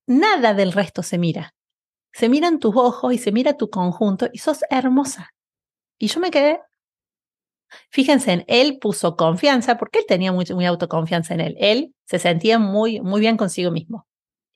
Nada 0.08 0.56
del 0.56 0.72
resto 0.72 1.04
se 1.04 1.20
mira. 1.20 1.54
Se 2.18 2.30
miran 2.30 2.60
tus 2.60 2.76
ojos 2.76 3.14
y 3.14 3.18
se 3.18 3.32
mira 3.32 3.58
tu 3.58 3.70
conjunto 3.70 4.28
y 4.34 4.40
sos 4.40 4.62
hermosa. 4.70 5.34
Y 6.00 6.08
yo 6.08 6.20
me 6.20 6.32
quedé 6.32 6.60
Fíjense, 7.90 8.32
en 8.32 8.46
él 8.48 8.80
puso 8.80 9.16
confianza 9.16 9.78
porque 9.78 10.00
él 10.00 10.06
tenía 10.08 10.32
muy, 10.32 10.46
muy 10.54 10.66
autoconfianza 10.66 11.34
en 11.34 11.42
él. 11.42 11.56
Él 11.60 11.94
se 12.06 12.20
sentía 12.20 12.60
muy, 12.60 13.02
muy 13.02 13.20
bien 13.20 13.38
consigo 13.38 13.72
mismo. 13.72 14.08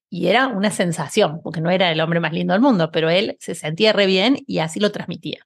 Y 0.10 0.28
era 0.28 0.48
una 0.48 0.72
sensación, 0.72 1.42
porque 1.42 1.62
no 1.62 1.70
era 1.70 1.92
el 1.92 2.02
hombre 2.02 2.20
más 2.20 2.34
lindo 2.34 2.54
del 2.54 2.62
mundo, 2.62 2.92
pero 2.92 3.10
él 3.10 3.38
se 3.40 3.56
sentía 3.56 3.94
re 3.94 4.06
bien 4.06 4.38
y 4.46 4.60
así 4.60 4.80
lo 4.80 4.92
transmitía. 4.92 5.46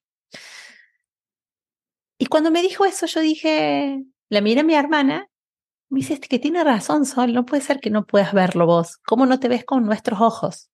Y 2.17 2.27
cuando 2.27 2.49
me 2.49 2.61
dijo 2.61 2.85
eso, 2.85 3.05
yo 3.05 3.19
dije, 3.19 4.03
la 4.29 4.41
miré 4.41 4.61
a 4.61 4.63
mi 4.63 4.73
hermana, 4.73 5.29
me 5.89 5.99
dice, 5.99 6.19
que 6.19 6.39
tiene 6.39 6.63
razón, 6.63 7.05
Sol, 7.05 7.33
no 7.33 7.45
puede 7.45 7.61
ser 7.61 7.79
que 7.79 7.91
no 7.91 8.05
puedas 8.05 8.33
verlo 8.33 8.65
vos. 8.65 8.97
¿Cómo 9.05 9.25
no 9.25 9.39
te 9.39 9.49
ves 9.49 9.65
con 9.65 9.85
nuestros 9.85 10.19
ojos? 10.21 10.69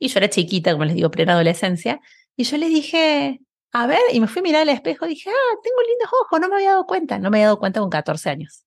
Y 0.00 0.08
yo 0.08 0.18
era 0.18 0.28
chiquita, 0.28 0.72
como 0.72 0.86
les 0.86 0.94
digo, 0.96 1.10
preadolescencia, 1.10 2.00
y 2.34 2.44
yo 2.44 2.56
le 2.56 2.68
dije, 2.68 3.40
a 3.72 3.86
ver, 3.86 4.00
y 4.12 4.18
me 4.18 4.26
fui 4.26 4.40
a 4.40 4.42
mirar 4.42 4.62
al 4.62 4.70
espejo 4.70 5.06
y 5.06 5.10
dije, 5.10 5.30
ah, 5.30 5.56
tengo 5.62 5.76
lindos 5.86 6.10
ojos, 6.24 6.40
no 6.40 6.48
me 6.48 6.56
había 6.56 6.70
dado 6.70 6.86
cuenta. 6.86 7.18
No 7.18 7.30
me 7.30 7.38
había 7.38 7.46
dado 7.48 7.58
cuenta 7.58 7.80
con 7.80 7.90
14 7.90 8.30
años. 8.30 8.64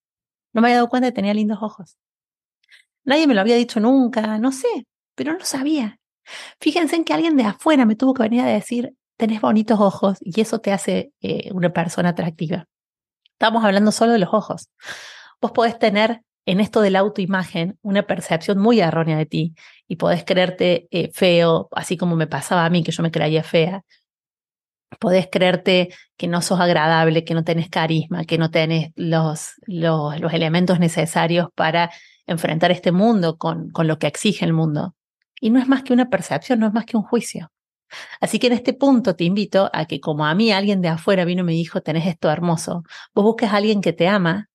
No 0.54 0.62
me 0.62 0.68
había 0.68 0.78
dado 0.78 0.90
cuenta 0.90 1.08
de 1.08 1.12
que 1.12 1.16
tenía 1.16 1.34
lindos 1.34 1.58
ojos. 1.62 1.98
Nadie 3.04 3.28
me 3.28 3.34
lo 3.34 3.42
había 3.42 3.56
dicho 3.56 3.80
nunca, 3.80 4.38
no 4.38 4.52
sé, 4.52 4.88
pero 5.16 5.34
no 5.34 5.44
sabía. 5.44 6.00
Fíjense 6.62 6.96
en 6.96 7.04
que 7.04 7.14
alguien 7.14 7.36
de 7.36 7.44
afuera 7.44 7.86
me 7.86 7.96
tuvo 7.96 8.14
que 8.14 8.24
venir 8.24 8.42
a 8.42 8.46
decir, 8.46 8.94
tenés 9.18 9.42
bonitos 9.42 9.80
ojos 9.80 10.20
y 10.22 10.40
eso 10.40 10.60
te 10.60 10.72
hace 10.72 11.12
eh, 11.22 11.50
una 11.52 11.74
persona 11.74 12.10
atractiva. 12.10 12.68
Estamos 13.34 13.66
hablando 13.66 13.92
solo 13.92 14.14
de 14.14 14.20
los 14.20 14.34
ojos. 14.34 14.70
Vos 15.42 15.52
podés 15.52 15.78
tener 15.80 16.22
en 16.46 16.60
esto 16.60 16.82
de 16.82 16.92
la 16.92 17.00
autoimagen 17.00 17.78
una 17.82 18.04
percepción 18.04 18.58
muy 18.60 18.80
errónea 18.80 19.18
de 19.18 19.26
ti 19.26 19.56
y 19.94 19.96
podés 19.96 20.24
creerte 20.26 20.88
eh, 20.90 21.12
feo, 21.14 21.70
así 21.72 21.98
como 21.98 22.16
me 22.16 22.26
pasaba 22.26 22.66
a 22.66 22.70
mí, 22.72 22.84
que 22.84 22.92
yo 22.92 23.04
me 23.04 23.12
creía 23.12 23.44
fea 23.44 23.84
podés 25.00 25.28
creerte 25.32 25.90
que 26.18 26.28
no 26.28 26.42
sos 26.42 26.60
agradable, 26.60 27.24
que 27.24 27.34
no 27.34 27.44
tenés 27.44 27.68
carisma, 27.70 28.26
que 28.26 28.38
no 28.38 28.52
tenés 28.52 28.92
los, 28.96 29.54
los, 29.66 30.16
elementos 30.34 30.80
necesarios 30.80 31.48
para 31.56 31.92
enfrentar 32.28 32.72
este 32.72 32.92
mundo 32.92 33.38
con, 33.38 33.70
con 33.72 33.88
lo 33.88 33.98
que 33.98 34.08
exige 34.08 34.46
el 34.46 34.54
mundo. 34.54 34.96
Y 35.42 35.50
no 35.50 35.60
es 35.60 35.68
más 35.68 35.84
que 35.84 35.94
una 35.94 36.10
percepción, 36.10 36.60
no 36.60 36.68
es 36.68 36.74
más 36.74 36.86
que 36.86 36.96
un 36.96 37.04
juicio. 37.04 37.52
Así 38.22 38.40
que 38.40 38.48
en 38.48 38.54
este 38.54 38.74
punto 38.74 39.16
te 39.16 39.24
invito 39.24 39.70
a 39.74 39.86
que 39.86 40.00
como 40.00 40.26
a 40.26 40.34
mí 40.36 40.52
alguien 40.52 40.82
de 40.82 40.88
afuera 40.88 41.26
vino 41.26 41.42
y 41.42 41.46
me 41.46 41.52
dijo, 41.54 41.82
tenés 41.82 42.08
esto 42.08 42.30
hermoso, 42.30 42.84
vos 43.14 43.26
busques 43.26 43.50
a 43.52 43.58
alguien 43.58 43.82
que 43.82 43.94
te 43.94 44.08
ama, 44.08 44.50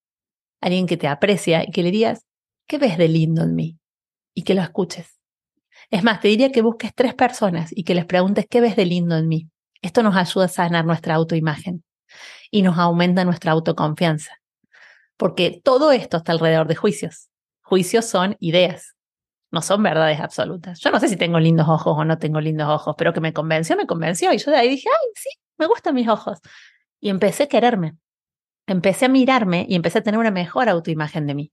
alguien 0.60 0.86
que 0.86 0.96
te 0.96 1.08
aprecia 1.08 1.62
y 1.62 1.70
que 1.70 1.82
le 1.82 1.90
digas, 1.90 2.24
¿qué 2.66 2.78
ves 2.78 2.96
de 2.96 3.08
lindo 3.08 3.42
en 3.42 3.54
mí? 3.54 3.78
Y 4.34 4.42
que 4.42 4.54
lo 4.54 4.62
escuches. 4.62 5.17
Es 5.90 6.04
más, 6.04 6.20
te 6.20 6.28
diría 6.28 6.52
que 6.52 6.62
busques 6.62 6.92
tres 6.94 7.14
personas 7.14 7.70
y 7.74 7.84
que 7.84 7.94
les 7.94 8.04
preguntes, 8.04 8.46
¿qué 8.48 8.60
ves 8.60 8.76
de 8.76 8.84
lindo 8.84 9.16
en 9.16 9.28
mí? 9.28 9.48
Esto 9.80 10.02
nos 10.02 10.16
ayuda 10.16 10.46
a 10.46 10.48
sanar 10.48 10.84
nuestra 10.84 11.14
autoimagen 11.14 11.84
y 12.50 12.62
nos 12.62 12.78
aumenta 12.78 13.24
nuestra 13.24 13.52
autoconfianza. 13.52 14.32
Porque 15.16 15.60
todo 15.64 15.92
esto 15.92 16.18
está 16.18 16.32
alrededor 16.32 16.68
de 16.68 16.76
juicios. 16.76 17.28
Juicios 17.62 18.04
son 18.04 18.36
ideas, 18.38 18.94
no 19.50 19.62
son 19.62 19.82
verdades 19.82 20.20
absolutas. 20.20 20.78
Yo 20.80 20.90
no 20.90 21.00
sé 21.00 21.08
si 21.08 21.16
tengo 21.16 21.40
lindos 21.40 21.68
ojos 21.68 21.96
o 21.96 22.04
no 22.04 22.18
tengo 22.18 22.40
lindos 22.40 22.68
ojos, 22.68 22.94
pero 22.98 23.12
que 23.12 23.20
me 23.20 23.32
convenció, 23.32 23.76
me 23.76 23.86
convenció. 23.86 24.32
Y 24.32 24.38
yo 24.38 24.50
de 24.50 24.58
ahí 24.58 24.68
dije, 24.68 24.88
ay, 24.88 25.10
sí, 25.14 25.30
me 25.56 25.66
gustan 25.66 25.94
mis 25.94 26.08
ojos. 26.08 26.38
Y 27.00 27.08
empecé 27.08 27.44
a 27.44 27.48
quererme. 27.48 27.96
Empecé 28.66 29.06
a 29.06 29.08
mirarme 29.08 29.64
y 29.68 29.74
empecé 29.74 29.98
a 29.98 30.02
tener 30.02 30.20
una 30.20 30.30
mejor 30.30 30.68
autoimagen 30.68 31.26
de 31.26 31.34
mí. 31.34 31.52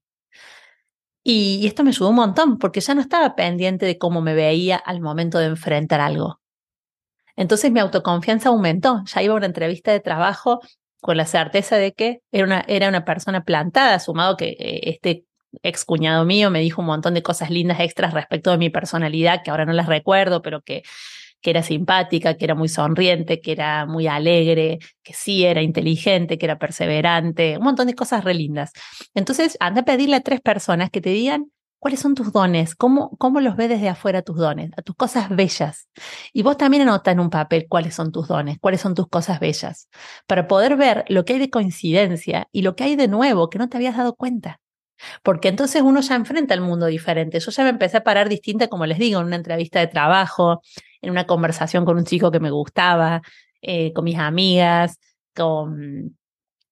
Y, 1.28 1.66
esto 1.66 1.84
me 1.84 1.90
ayudó 1.90 2.10
un 2.10 2.16
montón, 2.18 2.60
porque 2.60 2.82
ya 2.82 2.94
no 2.94 3.02
estaba 3.02 3.36
pendiente 3.36 3.88
de 3.88 3.98
cómo 3.98 4.22
me 4.22 4.36
veía 4.36 4.78
al 4.78 5.02
momento 5.02 5.40
de 5.40 5.48
enfrentar 5.48 6.00
algo. 6.00 6.40
Entonces 7.36 7.72
mi 7.72 7.80
autoconfianza 7.80 8.50
aumentó. 8.50 9.04
Ya 9.08 9.24
iba 9.24 9.34
a 9.34 9.38
una 9.38 9.48
entrevista 9.48 9.92
de 9.92 10.00
trabajo 10.00 10.62
con 11.02 11.18
la 11.18 11.26
certeza 11.26 11.78
de 11.78 11.94
que 11.94 12.22
era 12.32 12.46
una, 12.46 12.64
era 12.68 12.90
una 12.90 13.06
persona 13.06 13.44
plantada, 13.44 14.00
sumado 14.00 14.38
que 14.38 14.50
eh, 14.60 14.82
este 14.84 15.26
ex 15.64 15.84
cuñado 15.84 16.26
mío 16.26 16.52
me 16.52 16.60
dijo 16.62 16.82
un 16.82 16.88
montón 16.88 17.16
de 17.16 17.24
cosas 17.24 17.50
lindas 17.50 17.80
extras 17.80 18.14
respecto 18.14 18.52
de 18.52 18.60
mi 18.60 18.70
personalidad, 18.70 19.42
que 19.44 19.50
ahora 19.50 19.66
no 19.66 19.74
las 19.74 19.88
recuerdo, 19.88 20.44
pero 20.44 20.62
que 20.62 20.84
que 21.46 21.52
era 21.52 21.62
simpática, 21.62 22.38
que 22.38 22.46
era 22.46 22.56
muy 22.56 22.68
sonriente, 22.68 23.40
que 23.40 23.52
era 23.52 23.86
muy 23.86 24.08
alegre, 24.08 24.80
que 25.04 25.14
sí 25.14 25.46
era 25.46 25.62
inteligente, 25.62 26.40
que 26.40 26.46
era 26.48 26.58
perseverante, 26.58 27.60
un 27.60 27.66
montón 27.66 27.86
de 27.86 27.94
cosas 27.94 28.24
re 28.24 28.34
lindas. 28.34 28.72
Entonces, 29.14 29.56
anda 29.60 29.82
a 29.82 29.86
pedirle 29.86 30.16
a 30.16 30.22
tres 30.22 30.42
personas 30.42 30.90
que 30.90 31.02
te 31.02 31.12
digan 31.12 31.52
cuáles 31.78 32.00
son 32.00 32.16
tus 32.16 32.34
dones, 32.34 32.74
cómo, 32.74 33.16
cómo 33.20 33.42
los 33.42 33.56
ves 33.56 33.70
desde 33.70 33.90
afuera 33.90 34.24
tus 34.24 34.38
dones, 34.38 34.72
a 34.76 34.82
tus 34.82 34.96
cosas 34.96 35.30
bellas. 35.30 35.88
Y 36.34 36.42
vos 36.42 36.58
también 36.58 36.82
anota 36.82 37.12
en 37.12 37.20
un 37.20 37.30
papel 37.30 37.68
cuáles 37.70 37.94
son 37.94 38.12
tus 38.12 38.28
dones, 38.28 38.58
cuáles 38.60 38.82
son 38.82 38.96
tus 38.96 39.08
cosas 39.08 39.40
bellas, 39.40 39.88
para 40.26 40.48
poder 40.48 40.78
ver 40.78 41.06
lo 41.10 41.26
que 41.26 41.34
hay 41.34 41.40
de 41.40 41.52
coincidencia 41.52 42.48
y 42.52 42.64
lo 42.64 42.76
que 42.76 42.86
hay 42.86 42.96
de 42.96 43.08
nuevo 43.08 43.52
que 43.52 43.60
no 43.60 43.70
te 43.70 43.78
habías 43.78 43.98
dado 43.98 44.16
cuenta. 44.16 44.62
Porque 45.24 45.48
entonces 45.50 45.82
uno 45.82 46.02
ya 46.02 46.16
enfrenta 46.16 46.54
el 46.54 46.62
mundo 46.62 46.86
diferente. 46.88 47.40
Yo 47.40 47.52
ya 47.52 47.64
me 47.64 47.70
empecé 47.70 47.98
a 47.98 48.04
parar 48.04 48.30
distinta, 48.30 48.68
como 48.68 48.86
les 48.86 48.98
digo, 48.98 49.20
en 49.20 49.28
una 49.28 49.36
entrevista 49.36 49.80
de 49.80 49.88
trabajo, 49.88 50.62
en 51.06 51.12
una 51.12 51.26
conversación 51.26 51.86
con 51.86 51.98
un 51.98 52.06
chico 52.06 52.32
que 52.32 52.40
me 52.40 52.52
gustaba, 52.52 53.22
eh, 53.62 53.94
con 53.94 54.04
mis 54.06 54.18
amigas, 54.18 55.00
con 55.36 56.16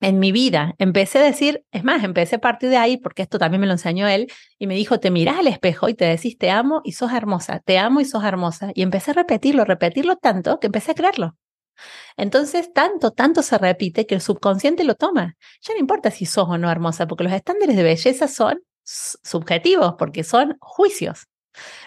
en 0.03 0.19
mi 0.19 0.31
vida. 0.31 0.75
Empecé 0.79 1.19
a 1.19 1.23
decir, 1.23 1.63
es 1.71 1.83
más, 1.83 2.03
empecé 2.03 2.35
a 2.35 2.39
partir 2.39 2.69
de 2.69 2.77
ahí, 2.77 2.97
porque 2.97 3.21
esto 3.21 3.39
también 3.39 3.61
me 3.61 3.67
lo 3.67 3.73
enseñó 3.73 4.07
él, 4.07 4.27
y 4.59 4.67
me 4.67 4.75
dijo, 4.75 4.99
te 4.99 5.11
mirás 5.11 5.39
al 5.39 5.47
espejo 5.47 5.87
y 5.89 5.93
te 5.93 6.05
decís, 6.05 6.37
te 6.37 6.51
amo 6.51 6.81
y 6.83 6.91
sos 6.91 7.13
hermosa, 7.13 7.59
te 7.59 7.77
amo 7.79 8.01
y 8.01 8.05
sos 8.05 8.23
hermosa. 8.23 8.71
Y 8.75 8.81
empecé 8.81 9.11
a 9.11 9.13
repetirlo, 9.15 9.63
repetirlo 9.63 10.17
tanto 10.17 10.59
que 10.59 10.67
empecé 10.67 10.91
a 10.91 10.95
creerlo. 10.95 11.37
Entonces, 12.17 12.71
tanto, 12.73 13.11
tanto 13.11 13.41
se 13.41 13.57
repite 13.57 14.05
que 14.05 14.15
el 14.15 14.21
subconsciente 14.21 14.83
lo 14.83 14.95
toma. 14.95 15.35
Ya 15.61 15.73
no 15.73 15.79
importa 15.79 16.11
si 16.11 16.25
sos 16.25 16.47
o 16.49 16.57
no 16.57 16.69
hermosa, 16.69 17.07
porque 17.07 17.23
los 17.23 17.33
estándares 17.33 17.75
de 17.75 17.83
belleza 17.83 18.27
son 18.27 18.61
subjetivos, 18.83 19.95
porque 19.97 20.23
son 20.23 20.57
juicios. 20.59 21.27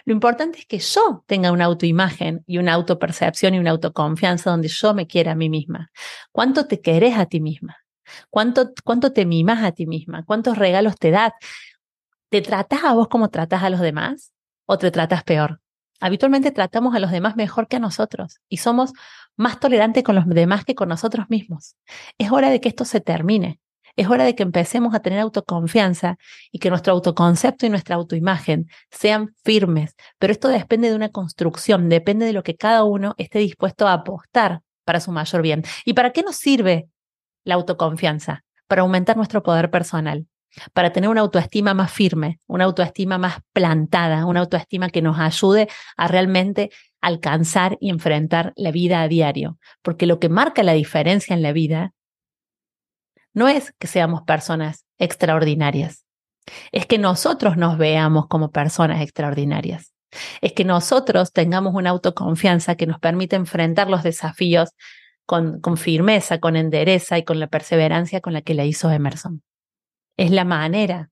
Lo 0.04 0.12
importante 0.12 0.58
es 0.60 0.66
que 0.66 0.78
yo 0.78 1.24
tenga 1.26 1.52
una 1.52 1.64
autoimagen 1.64 2.42
y 2.46 2.58
una 2.58 2.74
autopercepción 2.74 3.54
y 3.54 3.58
una 3.58 3.70
autoconfianza 3.70 4.50
donde 4.50 4.68
yo 4.68 4.94
me 4.94 5.06
quiera 5.06 5.32
a 5.32 5.34
mí 5.34 5.48
misma. 5.48 5.90
¿Cuánto 6.32 6.66
te 6.66 6.80
querés 6.80 7.16
a 7.16 7.26
ti 7.26 7.40
misma? 7.40 7.76
¿Cuánto, 8.30 8.70
cuánto 8.84 9.12
te 9.12 9.26
mimas 9.26 9.64
a 9.64 9.72
ti 9.72 9.86
misma? 9.86 10.24
¿Cuántos 10.24 10.58
regalos 10.58 10.96
te 10.96 11.10
das? 11.10 11.32
¿Te 12.28 12.42
tratas 12.42 12.84
a 12.84 12.92
vos 12.92 13.08
como 13.08 13.28
tratas 13.28 13.62
a 13.62 13.70
los 13.70 13.80
demás 13.80 14.32
o 14.66 14.78
te 14.78 14.90
tratas 14.90 15.24
peor? 15.24 15.60
Habitualmente 16.00 16.50
tratamos 16.50 16.94
a 16.94 16.98
los 16.98 17.10
demás 17.10 17.36
mejor 17.36 17.68
que 17.68 17.76
a 17.76 17.80
nosotros 17.80 18.40
y 18.48 18.58
somos 18.58 18.92
más 19.36 19.60
tolerantes 19.60 20.02
con 20.04 20.14
los 20.14 20.26
demás 20.26 20.64
que 20.64 20.74
con 20.74 20.88
nosotros 20.88 21.26
mismos. 21.28 21.76
Es 22.18 22.30
hora 22.30 22.50
de 22.50 22.60
que 22.60 22.68
esto 22.68 22.84
se 22.84 23.00
termine. 23.00 23.60
Es 23.96 24.08
hora 24.08 24.24
de 24.24 24.34
que 24.34 24.42
empecemos 24.42 24.94
a 24.94 25.00
tener 25.00 25.20
autoconfianza 25.20 26.18
y 26.52 26.58
que 26.58 26.68
nuestro 26.68 26.92
autoconcepto 26.92 27.64
y 27.64 27.70
nuestra 27.70 27.96
autoimagen 27.96 28.68
sean 28.90 29.34
firmes. 29.42 29.94
Pero 30.18 30.32
esto 30.32 30.48
depende 30.48 30.90
de 30.90 30.96
una 30.96 31.08
construcción, 31.08 31.88
depende 31.88 32.26
de 32.26 32.34
lo 32.34 32.42
que 32.42 32.56
cada 32.56 32.84
uno 32.84 33.14
esté 33.16 33.38
dispuesto 33.38 33.88
a 33.88 33.94
apostar 33.94 34.60
para 34.84 35.00
su 35.00 35.12
mayor 35.12 35.42
bien. 35.42 35.64
¿Y 35.84 35.94
para 35.94 36.12
qué 36.12 36.22
nos 36.22 36.36
sirve 36.36 36.88
la 37.44 37.54
autoconfianza? 37.54 38.44
Para 38.68 38.82
aumentar 38.82 39.16
nuestro 39.16 39.42
poder 39.42 39.70
personal, 39.70 40.26
para 40.72 40.92
tener 40.92 41.08
una 41.08 41.22
autoestima 41.22 41.74
más 41.74 41.90
firme, 41.90 42.40
una 42.46 42.64
autoestima 42.64 43.18
más 43.18 43.38
plantada, 43.52 44.26
una 44.26 44.40
autoestima 44.40 44.90
que 44.90 45.02
nos 45.02 45.18
ayude 45.18 45.68
a 45.96 46.08
realmente 46.08 46.70
alcanzar 47.00 47.76
y 47.80 47.90
enfrentar 47.90 48.52
la 48.56 48.70
vida 48.70 49.02
a 49.02 49.08
diario. 49.08 49.58
Porque 49.82 50.06
lo 50.06 50.18
que 50.18 50.28
marca 50.28 50.62
la 50.62 50.72
diferencia 50.72 51.34
en 51.34 51.42
la 51.42 51.52
vida 51.52 51.92
no 53.36 53.48
es 53.48 53.74
que 53.78 53.86
seamos 53.86 54.22
personas 54.22 54.86
extraordinarias, 54.96 56.06
es 56.72 56.86
que 56.86 56.96
nosotros 56.96 57.58
nos 57.58 57.76
veamos 57.76 58.28
como 58.28 58.50
personas 58.50 59.02
extraordinarias. 59.02 59.92
Es 60.40 60.54
que 60.54 60.64
nosotros 60.64 61.32
tengamos 61.32 61.74
una 61.74 61.90
autoconfianza 61.90 62.76
que 62.76 62.86
nos 62.86 62.98
permite 62.98 63.36
enfrentar 63.36 63.90
los 63.90 64.02
desafíos 64.02 64.70
con, 65.26 65.60
con 65.60 65.76
firmeza, 65.76 66.40
con 66.40 66.56
endereza 66.56 67.18
y 67.18 67.24
con 67.24 67.38
la 67.38 67.48
perseverancia 67.48 68.22
con 68.22 68.32
la 68.32 68.40
que 68.40 68.54
la 68.54 68.64
hizo 68.64 68.90
Emerson. 68.90 69.42
Es 70.16 70.30
la 70.30 70.46
manera 70.46 71.10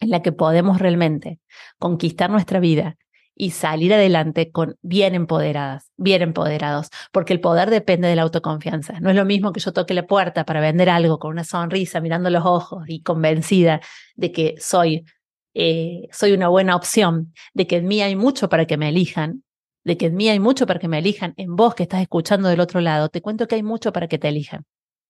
en 0.00 0.10
la 0.10 0.20
que 0.20 0.32
podemos 0.32 0.80
realmente 0.80 1.38
conquistar 1.78 2.28
nuestra 2.28 2.58
vida 2.58 2.96
y 3.36 3.50
salir 3.50 3.92
adelante 3.92 4.50
con 4.50 4.76
bien 4.82 5.14
empoderadas, 5.14 5.90
bien 5.96 6.22
empoderados, 6.22 6.88
porque 7.12 7.32
el 7.32 7.40
poder 7.40 7.70
depende 7.70 8.08
de 8.08 8.16
la 8.16 8.22
autoconfianza. 8.22 9.00
No 9.00 9.10
es 9.10 9.16
lo 9.16 9.24
mismo 9.24 9.52
que 9.52 9.60
yo 9.60 9.72
toque 9.72 9.94
la 9.94 10.06
puerta 10.06 10.44
para 10.44 10.60
vender 10.60 10.88
algo 10.90 11.18
con 11.18 11.30
una 11.32 11.44
sonrisa, 11.44 12.00
mirando 12.00 12.30
los 12.30 12.44
ojos 12.44 12.84
y 12.88 13.02
convencida 13.02 13.80
de 14.14 14.32
que 14.32 14.54
soy, 14.58 15.04
eh, 15.54 16.08
soy 16.12 16.32
una 16.32 16.48
buena 16.48 16.76
opción, 16.76 17.32
de 17.54 17.66
que 17.66 17.76
en 17.76 17.86
mí 17.86 18.02
hay 18.02 18.16
mucho 18.16 18.48
para 18.48 18.66
que 18.66 18.76
me 18.76 18.88
elijan, 18.88 19.42
de 19.84 19.96
que 19.96 20.06
en 20.06 20.14
mí 20.16 20.28
hay 20.28 20.40
mucho 20.40 20.66
para 20.66 20.80
que 20.80 20.88
me 20.88 20.98
elijan, 20.98 21.34
en 21.36 21.56
vos 21.56 21.74
que 21.74 21.82
estás 21.82 22.02
escuchando 22.02 22.48
del 22.48 22.60
otro 22.60 22.80
lado, 22.80 23.08
te 23.08 23.20
cuento 23.20 23.48
que 23.48 23.56
hay 23.56 23.62
mucho 23.62 23.92
para 23.92 24.08
que 24.08 24.18
te 24.18 24.28
elijan 24.28 24.64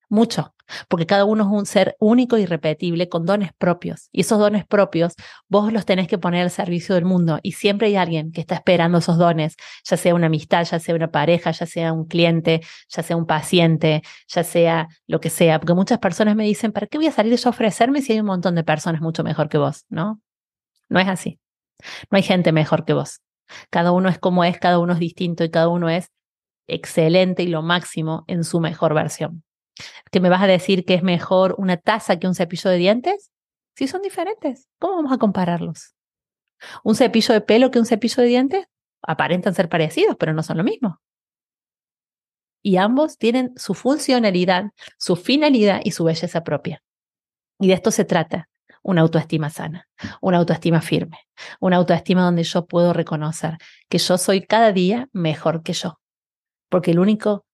mucho, 0.09 0.55
porque 0.89 1.07
cada 1.07 1.25
uno 1.25 1.45
es 1.45 1.51
un 1.51 1.67
ser 1.67 1.97
único 1.99 2.39
y 2.39 2.47
repetible 2.47 3.09
con 3.09 3.27
dones 3.27 3.53
propios. 3.57 4.09
Y 4.13 4.23
esos 4.23 4.39
dones 4.39 4.67
propios 4.67 5.15
vos 5.49 5.73
los 5.73 5.85
tenés 5.85 6.09
que 6.09 6.19
poner 6.19 6.43
al 6.43 6.51
servicio 6.51 6.95
del 6.95 7.05
mundo. 7.05 7.39
Y 7.43 7.53
siempre 7.53 7.89
hay 7.89 7.97
alguien 7.97 8.33
que 8.33 8.41
está 8.41 8.55
esperando 8.55 8.99
esos 8.99 9.19
dones, 9.19 9.57
ya 9.85 9.97
sea 9.97 10.15
una 10.15 10.27
amistad, 10.27 10.65
ya 10.65 10.79
sea 10.79 10.95
una 10.95 11.11
pareja, 11.11 11.51
ya 11.51 11.67
sea 11.67 11.93
un 11.93 12.07
cliente, 12.07 12.63
ya 12.89 13.03
sea 13.03 13.17
un 13.17 13.27
paciente, 13.27 14.03
ya 14.29 14.45
sea 14.45 14.89
lo 15.07 15.21
que 15.21 15.31
sea. 15.31 15.61
Porque 15.61 15.75
muchas 15.75 15.99
personas 15.99 16.37
me 16.37 16.45
dicen, 16.45 16.73
¿para 16.73 16.87
qué 16.87 16.99
voy 16.99 17.09
a 17.09 17.13
salir 17.13 17.37
yo 17.37 17.49
a 17.49 17.51
ofrecerme 17.51 18.03
si 18.03 18.13
hay 18.13 18.21
un 18.21 18.27
montón 18.27 18.55
de 18.55 18.65
personas 18.65 19.01
mucho 19.01 19.25
mejor 19.25 19.49
que 19.49 19.59
vos? 19.59 19.85
No, 19.89 20.21
no 20.89 21.01
es 21.01 21.09
así. 21.09 21.39
No 22.11 22.17
hay 22.17 22.23
gente 22.23 22.53
mejor 22.53 22.85
que 22.85 22.95
vos. 22.95 23.21
Cada 23.71 23.93
uno 23.93 24.09
es 24.09 24.19
como 24.19 24.45
es, 24.45 24.59
cada 24.59 24.79
uno 24.79 24.95
es 24.95 24.99
distinto 24.99 25.45
y 25.45 25.51
cada 25.51 25.69
uno 25.69 25.91
es 25.91 26.11
excelente 26.67 27.43
y 27.43 27.49
lo 27.49 27.63
máximo 27.63 28.25
en 28.27 28.43
su 28.43 28.59
mejor 28.61 28.95
versión 28.95 29.44
que 30.11 30.21
me 30.21 30.29
vas 30.29 30.43
a 30.43 30.47
decir 30.47 30.85
que 30.85 30.95
es 30.95 31.03
mejor 31.03 31.55
una 31.59 31.77
taza 31.77 32.19
que 32.19 32.27
un 32.27 32.35
cepillo 32.35 32.71
de 32.71 32.77
dientes? 32.77 33.31
Si 33.77 33.89
son 33.89 34.03
diferentes, 34.03 34.69
¿cómo 34.79 34.97
vamos 34.97 35.13
a 35.13 35.19
compararlos? 35.19 35.95
¿Un 36.83 36.95
cepillo 36.95 37.35
de 37.35 37.41
pelo 37.41 37.71
que 37.71 37.79
un 37.79 37.87
cepillo 37.87 38.23
de 38.23 38.29
dientes? 38.29 38.67
Aparentan 39.03 39.55
ser 39.55 39.69
parecidos, 39.69 40.17
pero 40.19 40.33
no 40.33 40.43
son 40.43 40.59
lo 40.59 40.65
mismo. 40.65 41.01
Y 42.63 42.77
ambos 42.77 43.19
tienen 43.19 43.53
su 43.57 43.75
funcionalidad, 43.75 44.71
su 44.99 45.17
finalidad 45.17 45.81
y 45.85 45.91
su 45.91 46.05
belleza 46.05 46.43
propia. 46.45 46.83
Y 47.59 47.69
de 47.69 47.75
esto 47.75 47.91
se 47.91 48.05
trata, 48.05 48.49
una 48.83 49.01
autoestima 49.01 49.51
sana, 49.51 49.89
una 50.21 50.39
autoestima 50.39 50.81
firme, 50.81 51.19
una 51.61 51.77
autoestima 51.77 52.23
donde 52.23 52.45
yo 52.45 52.67
puedo 52.67 52.93
reconocer 52.93 53.59
que 53.89 53.99
yo 53.99 54.17
soy 54.19 54.43
cada 54.43 54.73
día 54.73 55.09
mejor 55.13 55.63
que 55.63 55.73
yo. 55.73 56.01
Porque 56.69 56.93
el 56.93 56.99
único 56.99 57.45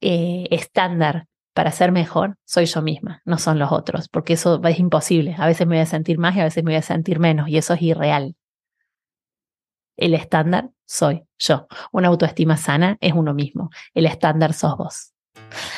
eh, 0.00 0.46
estándar 0.50 1.26
para 1.54 1.70
ser 1.70 1.92
mejor 1.92 2.36
soy 2.44 2.66
yo 2.66 2.82
misma, 2.82 3.22
no 3.24 3.38
son 3.38 3.58
los 3.58 3.72
otros, 3.72 4.08
porque 4.08 4.34
eso 4.34 4.60
es 4.64 4.78
imposible. 4.78 5.34
A 5.38 5.46
veces 5.46 5.66
me 5.66 5.76
voy 5.76 5.82
a 5.82 5.86
sentir 5.86 6.18
más 6.18 6.36
y 6.36 6.40
a 6.40 6.44
veces 6.44 6.64
me 6.64 6.72
voy 6.72 6.78
a 6.78 6.82
sentir 6.82 7.18
menos, 7.18 7.48
y 7.48 7.58
eso 7.58 7.74
es 7.74 7.82
irreal. 7.82 8.36
El 9.96 10.14
estándar 10.14 10.70
soy 10.86 11.22
yo. 11.38 11.66
Una 11.92 12.08
autoestima 12.08 12.56
sana 12.56 12.96
es 13.00 13.12
uno 13.12 13.34
mismo. 13.34 13.70
El 13.94 14.06
estándar 14.06 14.54
sos 14.54 14.76
vos. 14.76 15.12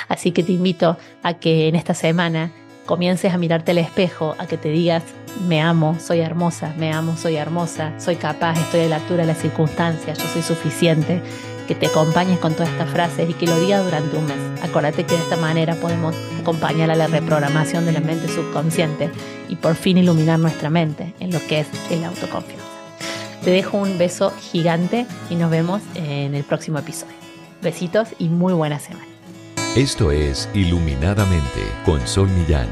Así 0.08 0.32
que 0.32 0.42
te 0.42 0.52
invito 0.52 0.96
a 1.22 1.34
que 1.34 1.68
en 1.68 1.74
esta 1.74 1.94
semana 1.94 2.52
comiences 2.86 3.32
a 3.32 3.38
mirarte 3.38 3.72
al 3.72 3.78
espejo, 3.78 4.34
a 4.38 4.46
que 4.46 4.56
te 4.56 4.68
digas, 4.68 5.02
me 5.48 5.60
amo, 5.60 5.98
soy 5.98 6.20
hermosa, 6.20 6.74
me 6.78 6.92
amo, 6.92 7.16
soy 7.16 7.36
hermosa, 7.36 7.98
soy 7.98 8.16
capaz, 8.16 8.58
estoy 8.58 8.80
a 8.80 8.88
la 8.88 8.96
altura 8.96 9.22
de 9.22 9.28
las 9.28 9.38
circunstancias, 9.38 10.18
yo 10.18 10.26
soy 10.26 10.42
suficiente 10.42 11.22
que 11.66 11.74
te 11.74 11.86
acompañes 11.86 12.38
con 12.38 12.54
todas 12.54 12.68
estas 12.68 12.90
frases 12.90 13.28
y 13.28 13.34
que 13.34 13.46
lo 13.46 13.58
digas 13.58 13.84
durante 13.84 14.16
un 14.16 14.26
mes. 14.26 14.36
Acuérdate 14.62 15.04
que 15.04 15.16
de 15.16 15.22
esta 15.22 15.36
manera 15.36 15.74
podemos 15.74 16.14
acompañar 16.40 16.90
a 16.90 16.94
la 16.94 17.06
reprogramación 17.06 17.86
de 17.86 17.92
la 17.92 18.00
mente 18.00 18.28
subconsciente 18.28 19.10
y 19.48 19.56
por 19.56 19.74
fin 19.74 19.98
iluminar 19.98 20.38
nuestra 20.38 20.70
mente 20.70 21.14
en 21.20 21.32
lo 21.32 21.40
que 21.46 21.60
es 21.60 21.66
el 21.90 22.04
autoconfianza. 22.04 22.64
Te 23.42 23.50
dejo 23.50 23.76
un 23.76 23.98
beso 23.98 24.32
gigante 24.52 25.06
y 25.28 25.36
nos 25.36 25.50
vemos 25.50 25.82
en 25.94 26.34
el 26.34 26.44
próximo 26.44 26.78
episodio. 26.78 27.14
Besitos 27.62 28.08
y 28.18 28.28
muy 28.28 28.52
buena 28.52 28.78
semana. 28.78 29.06
Esto 29.76 30.12
es 30.12 30.48
Iluminadamente 30.54 31.60
con 31.84 32.06
Sol 32.06 32.28
Millán. 32.28 32.68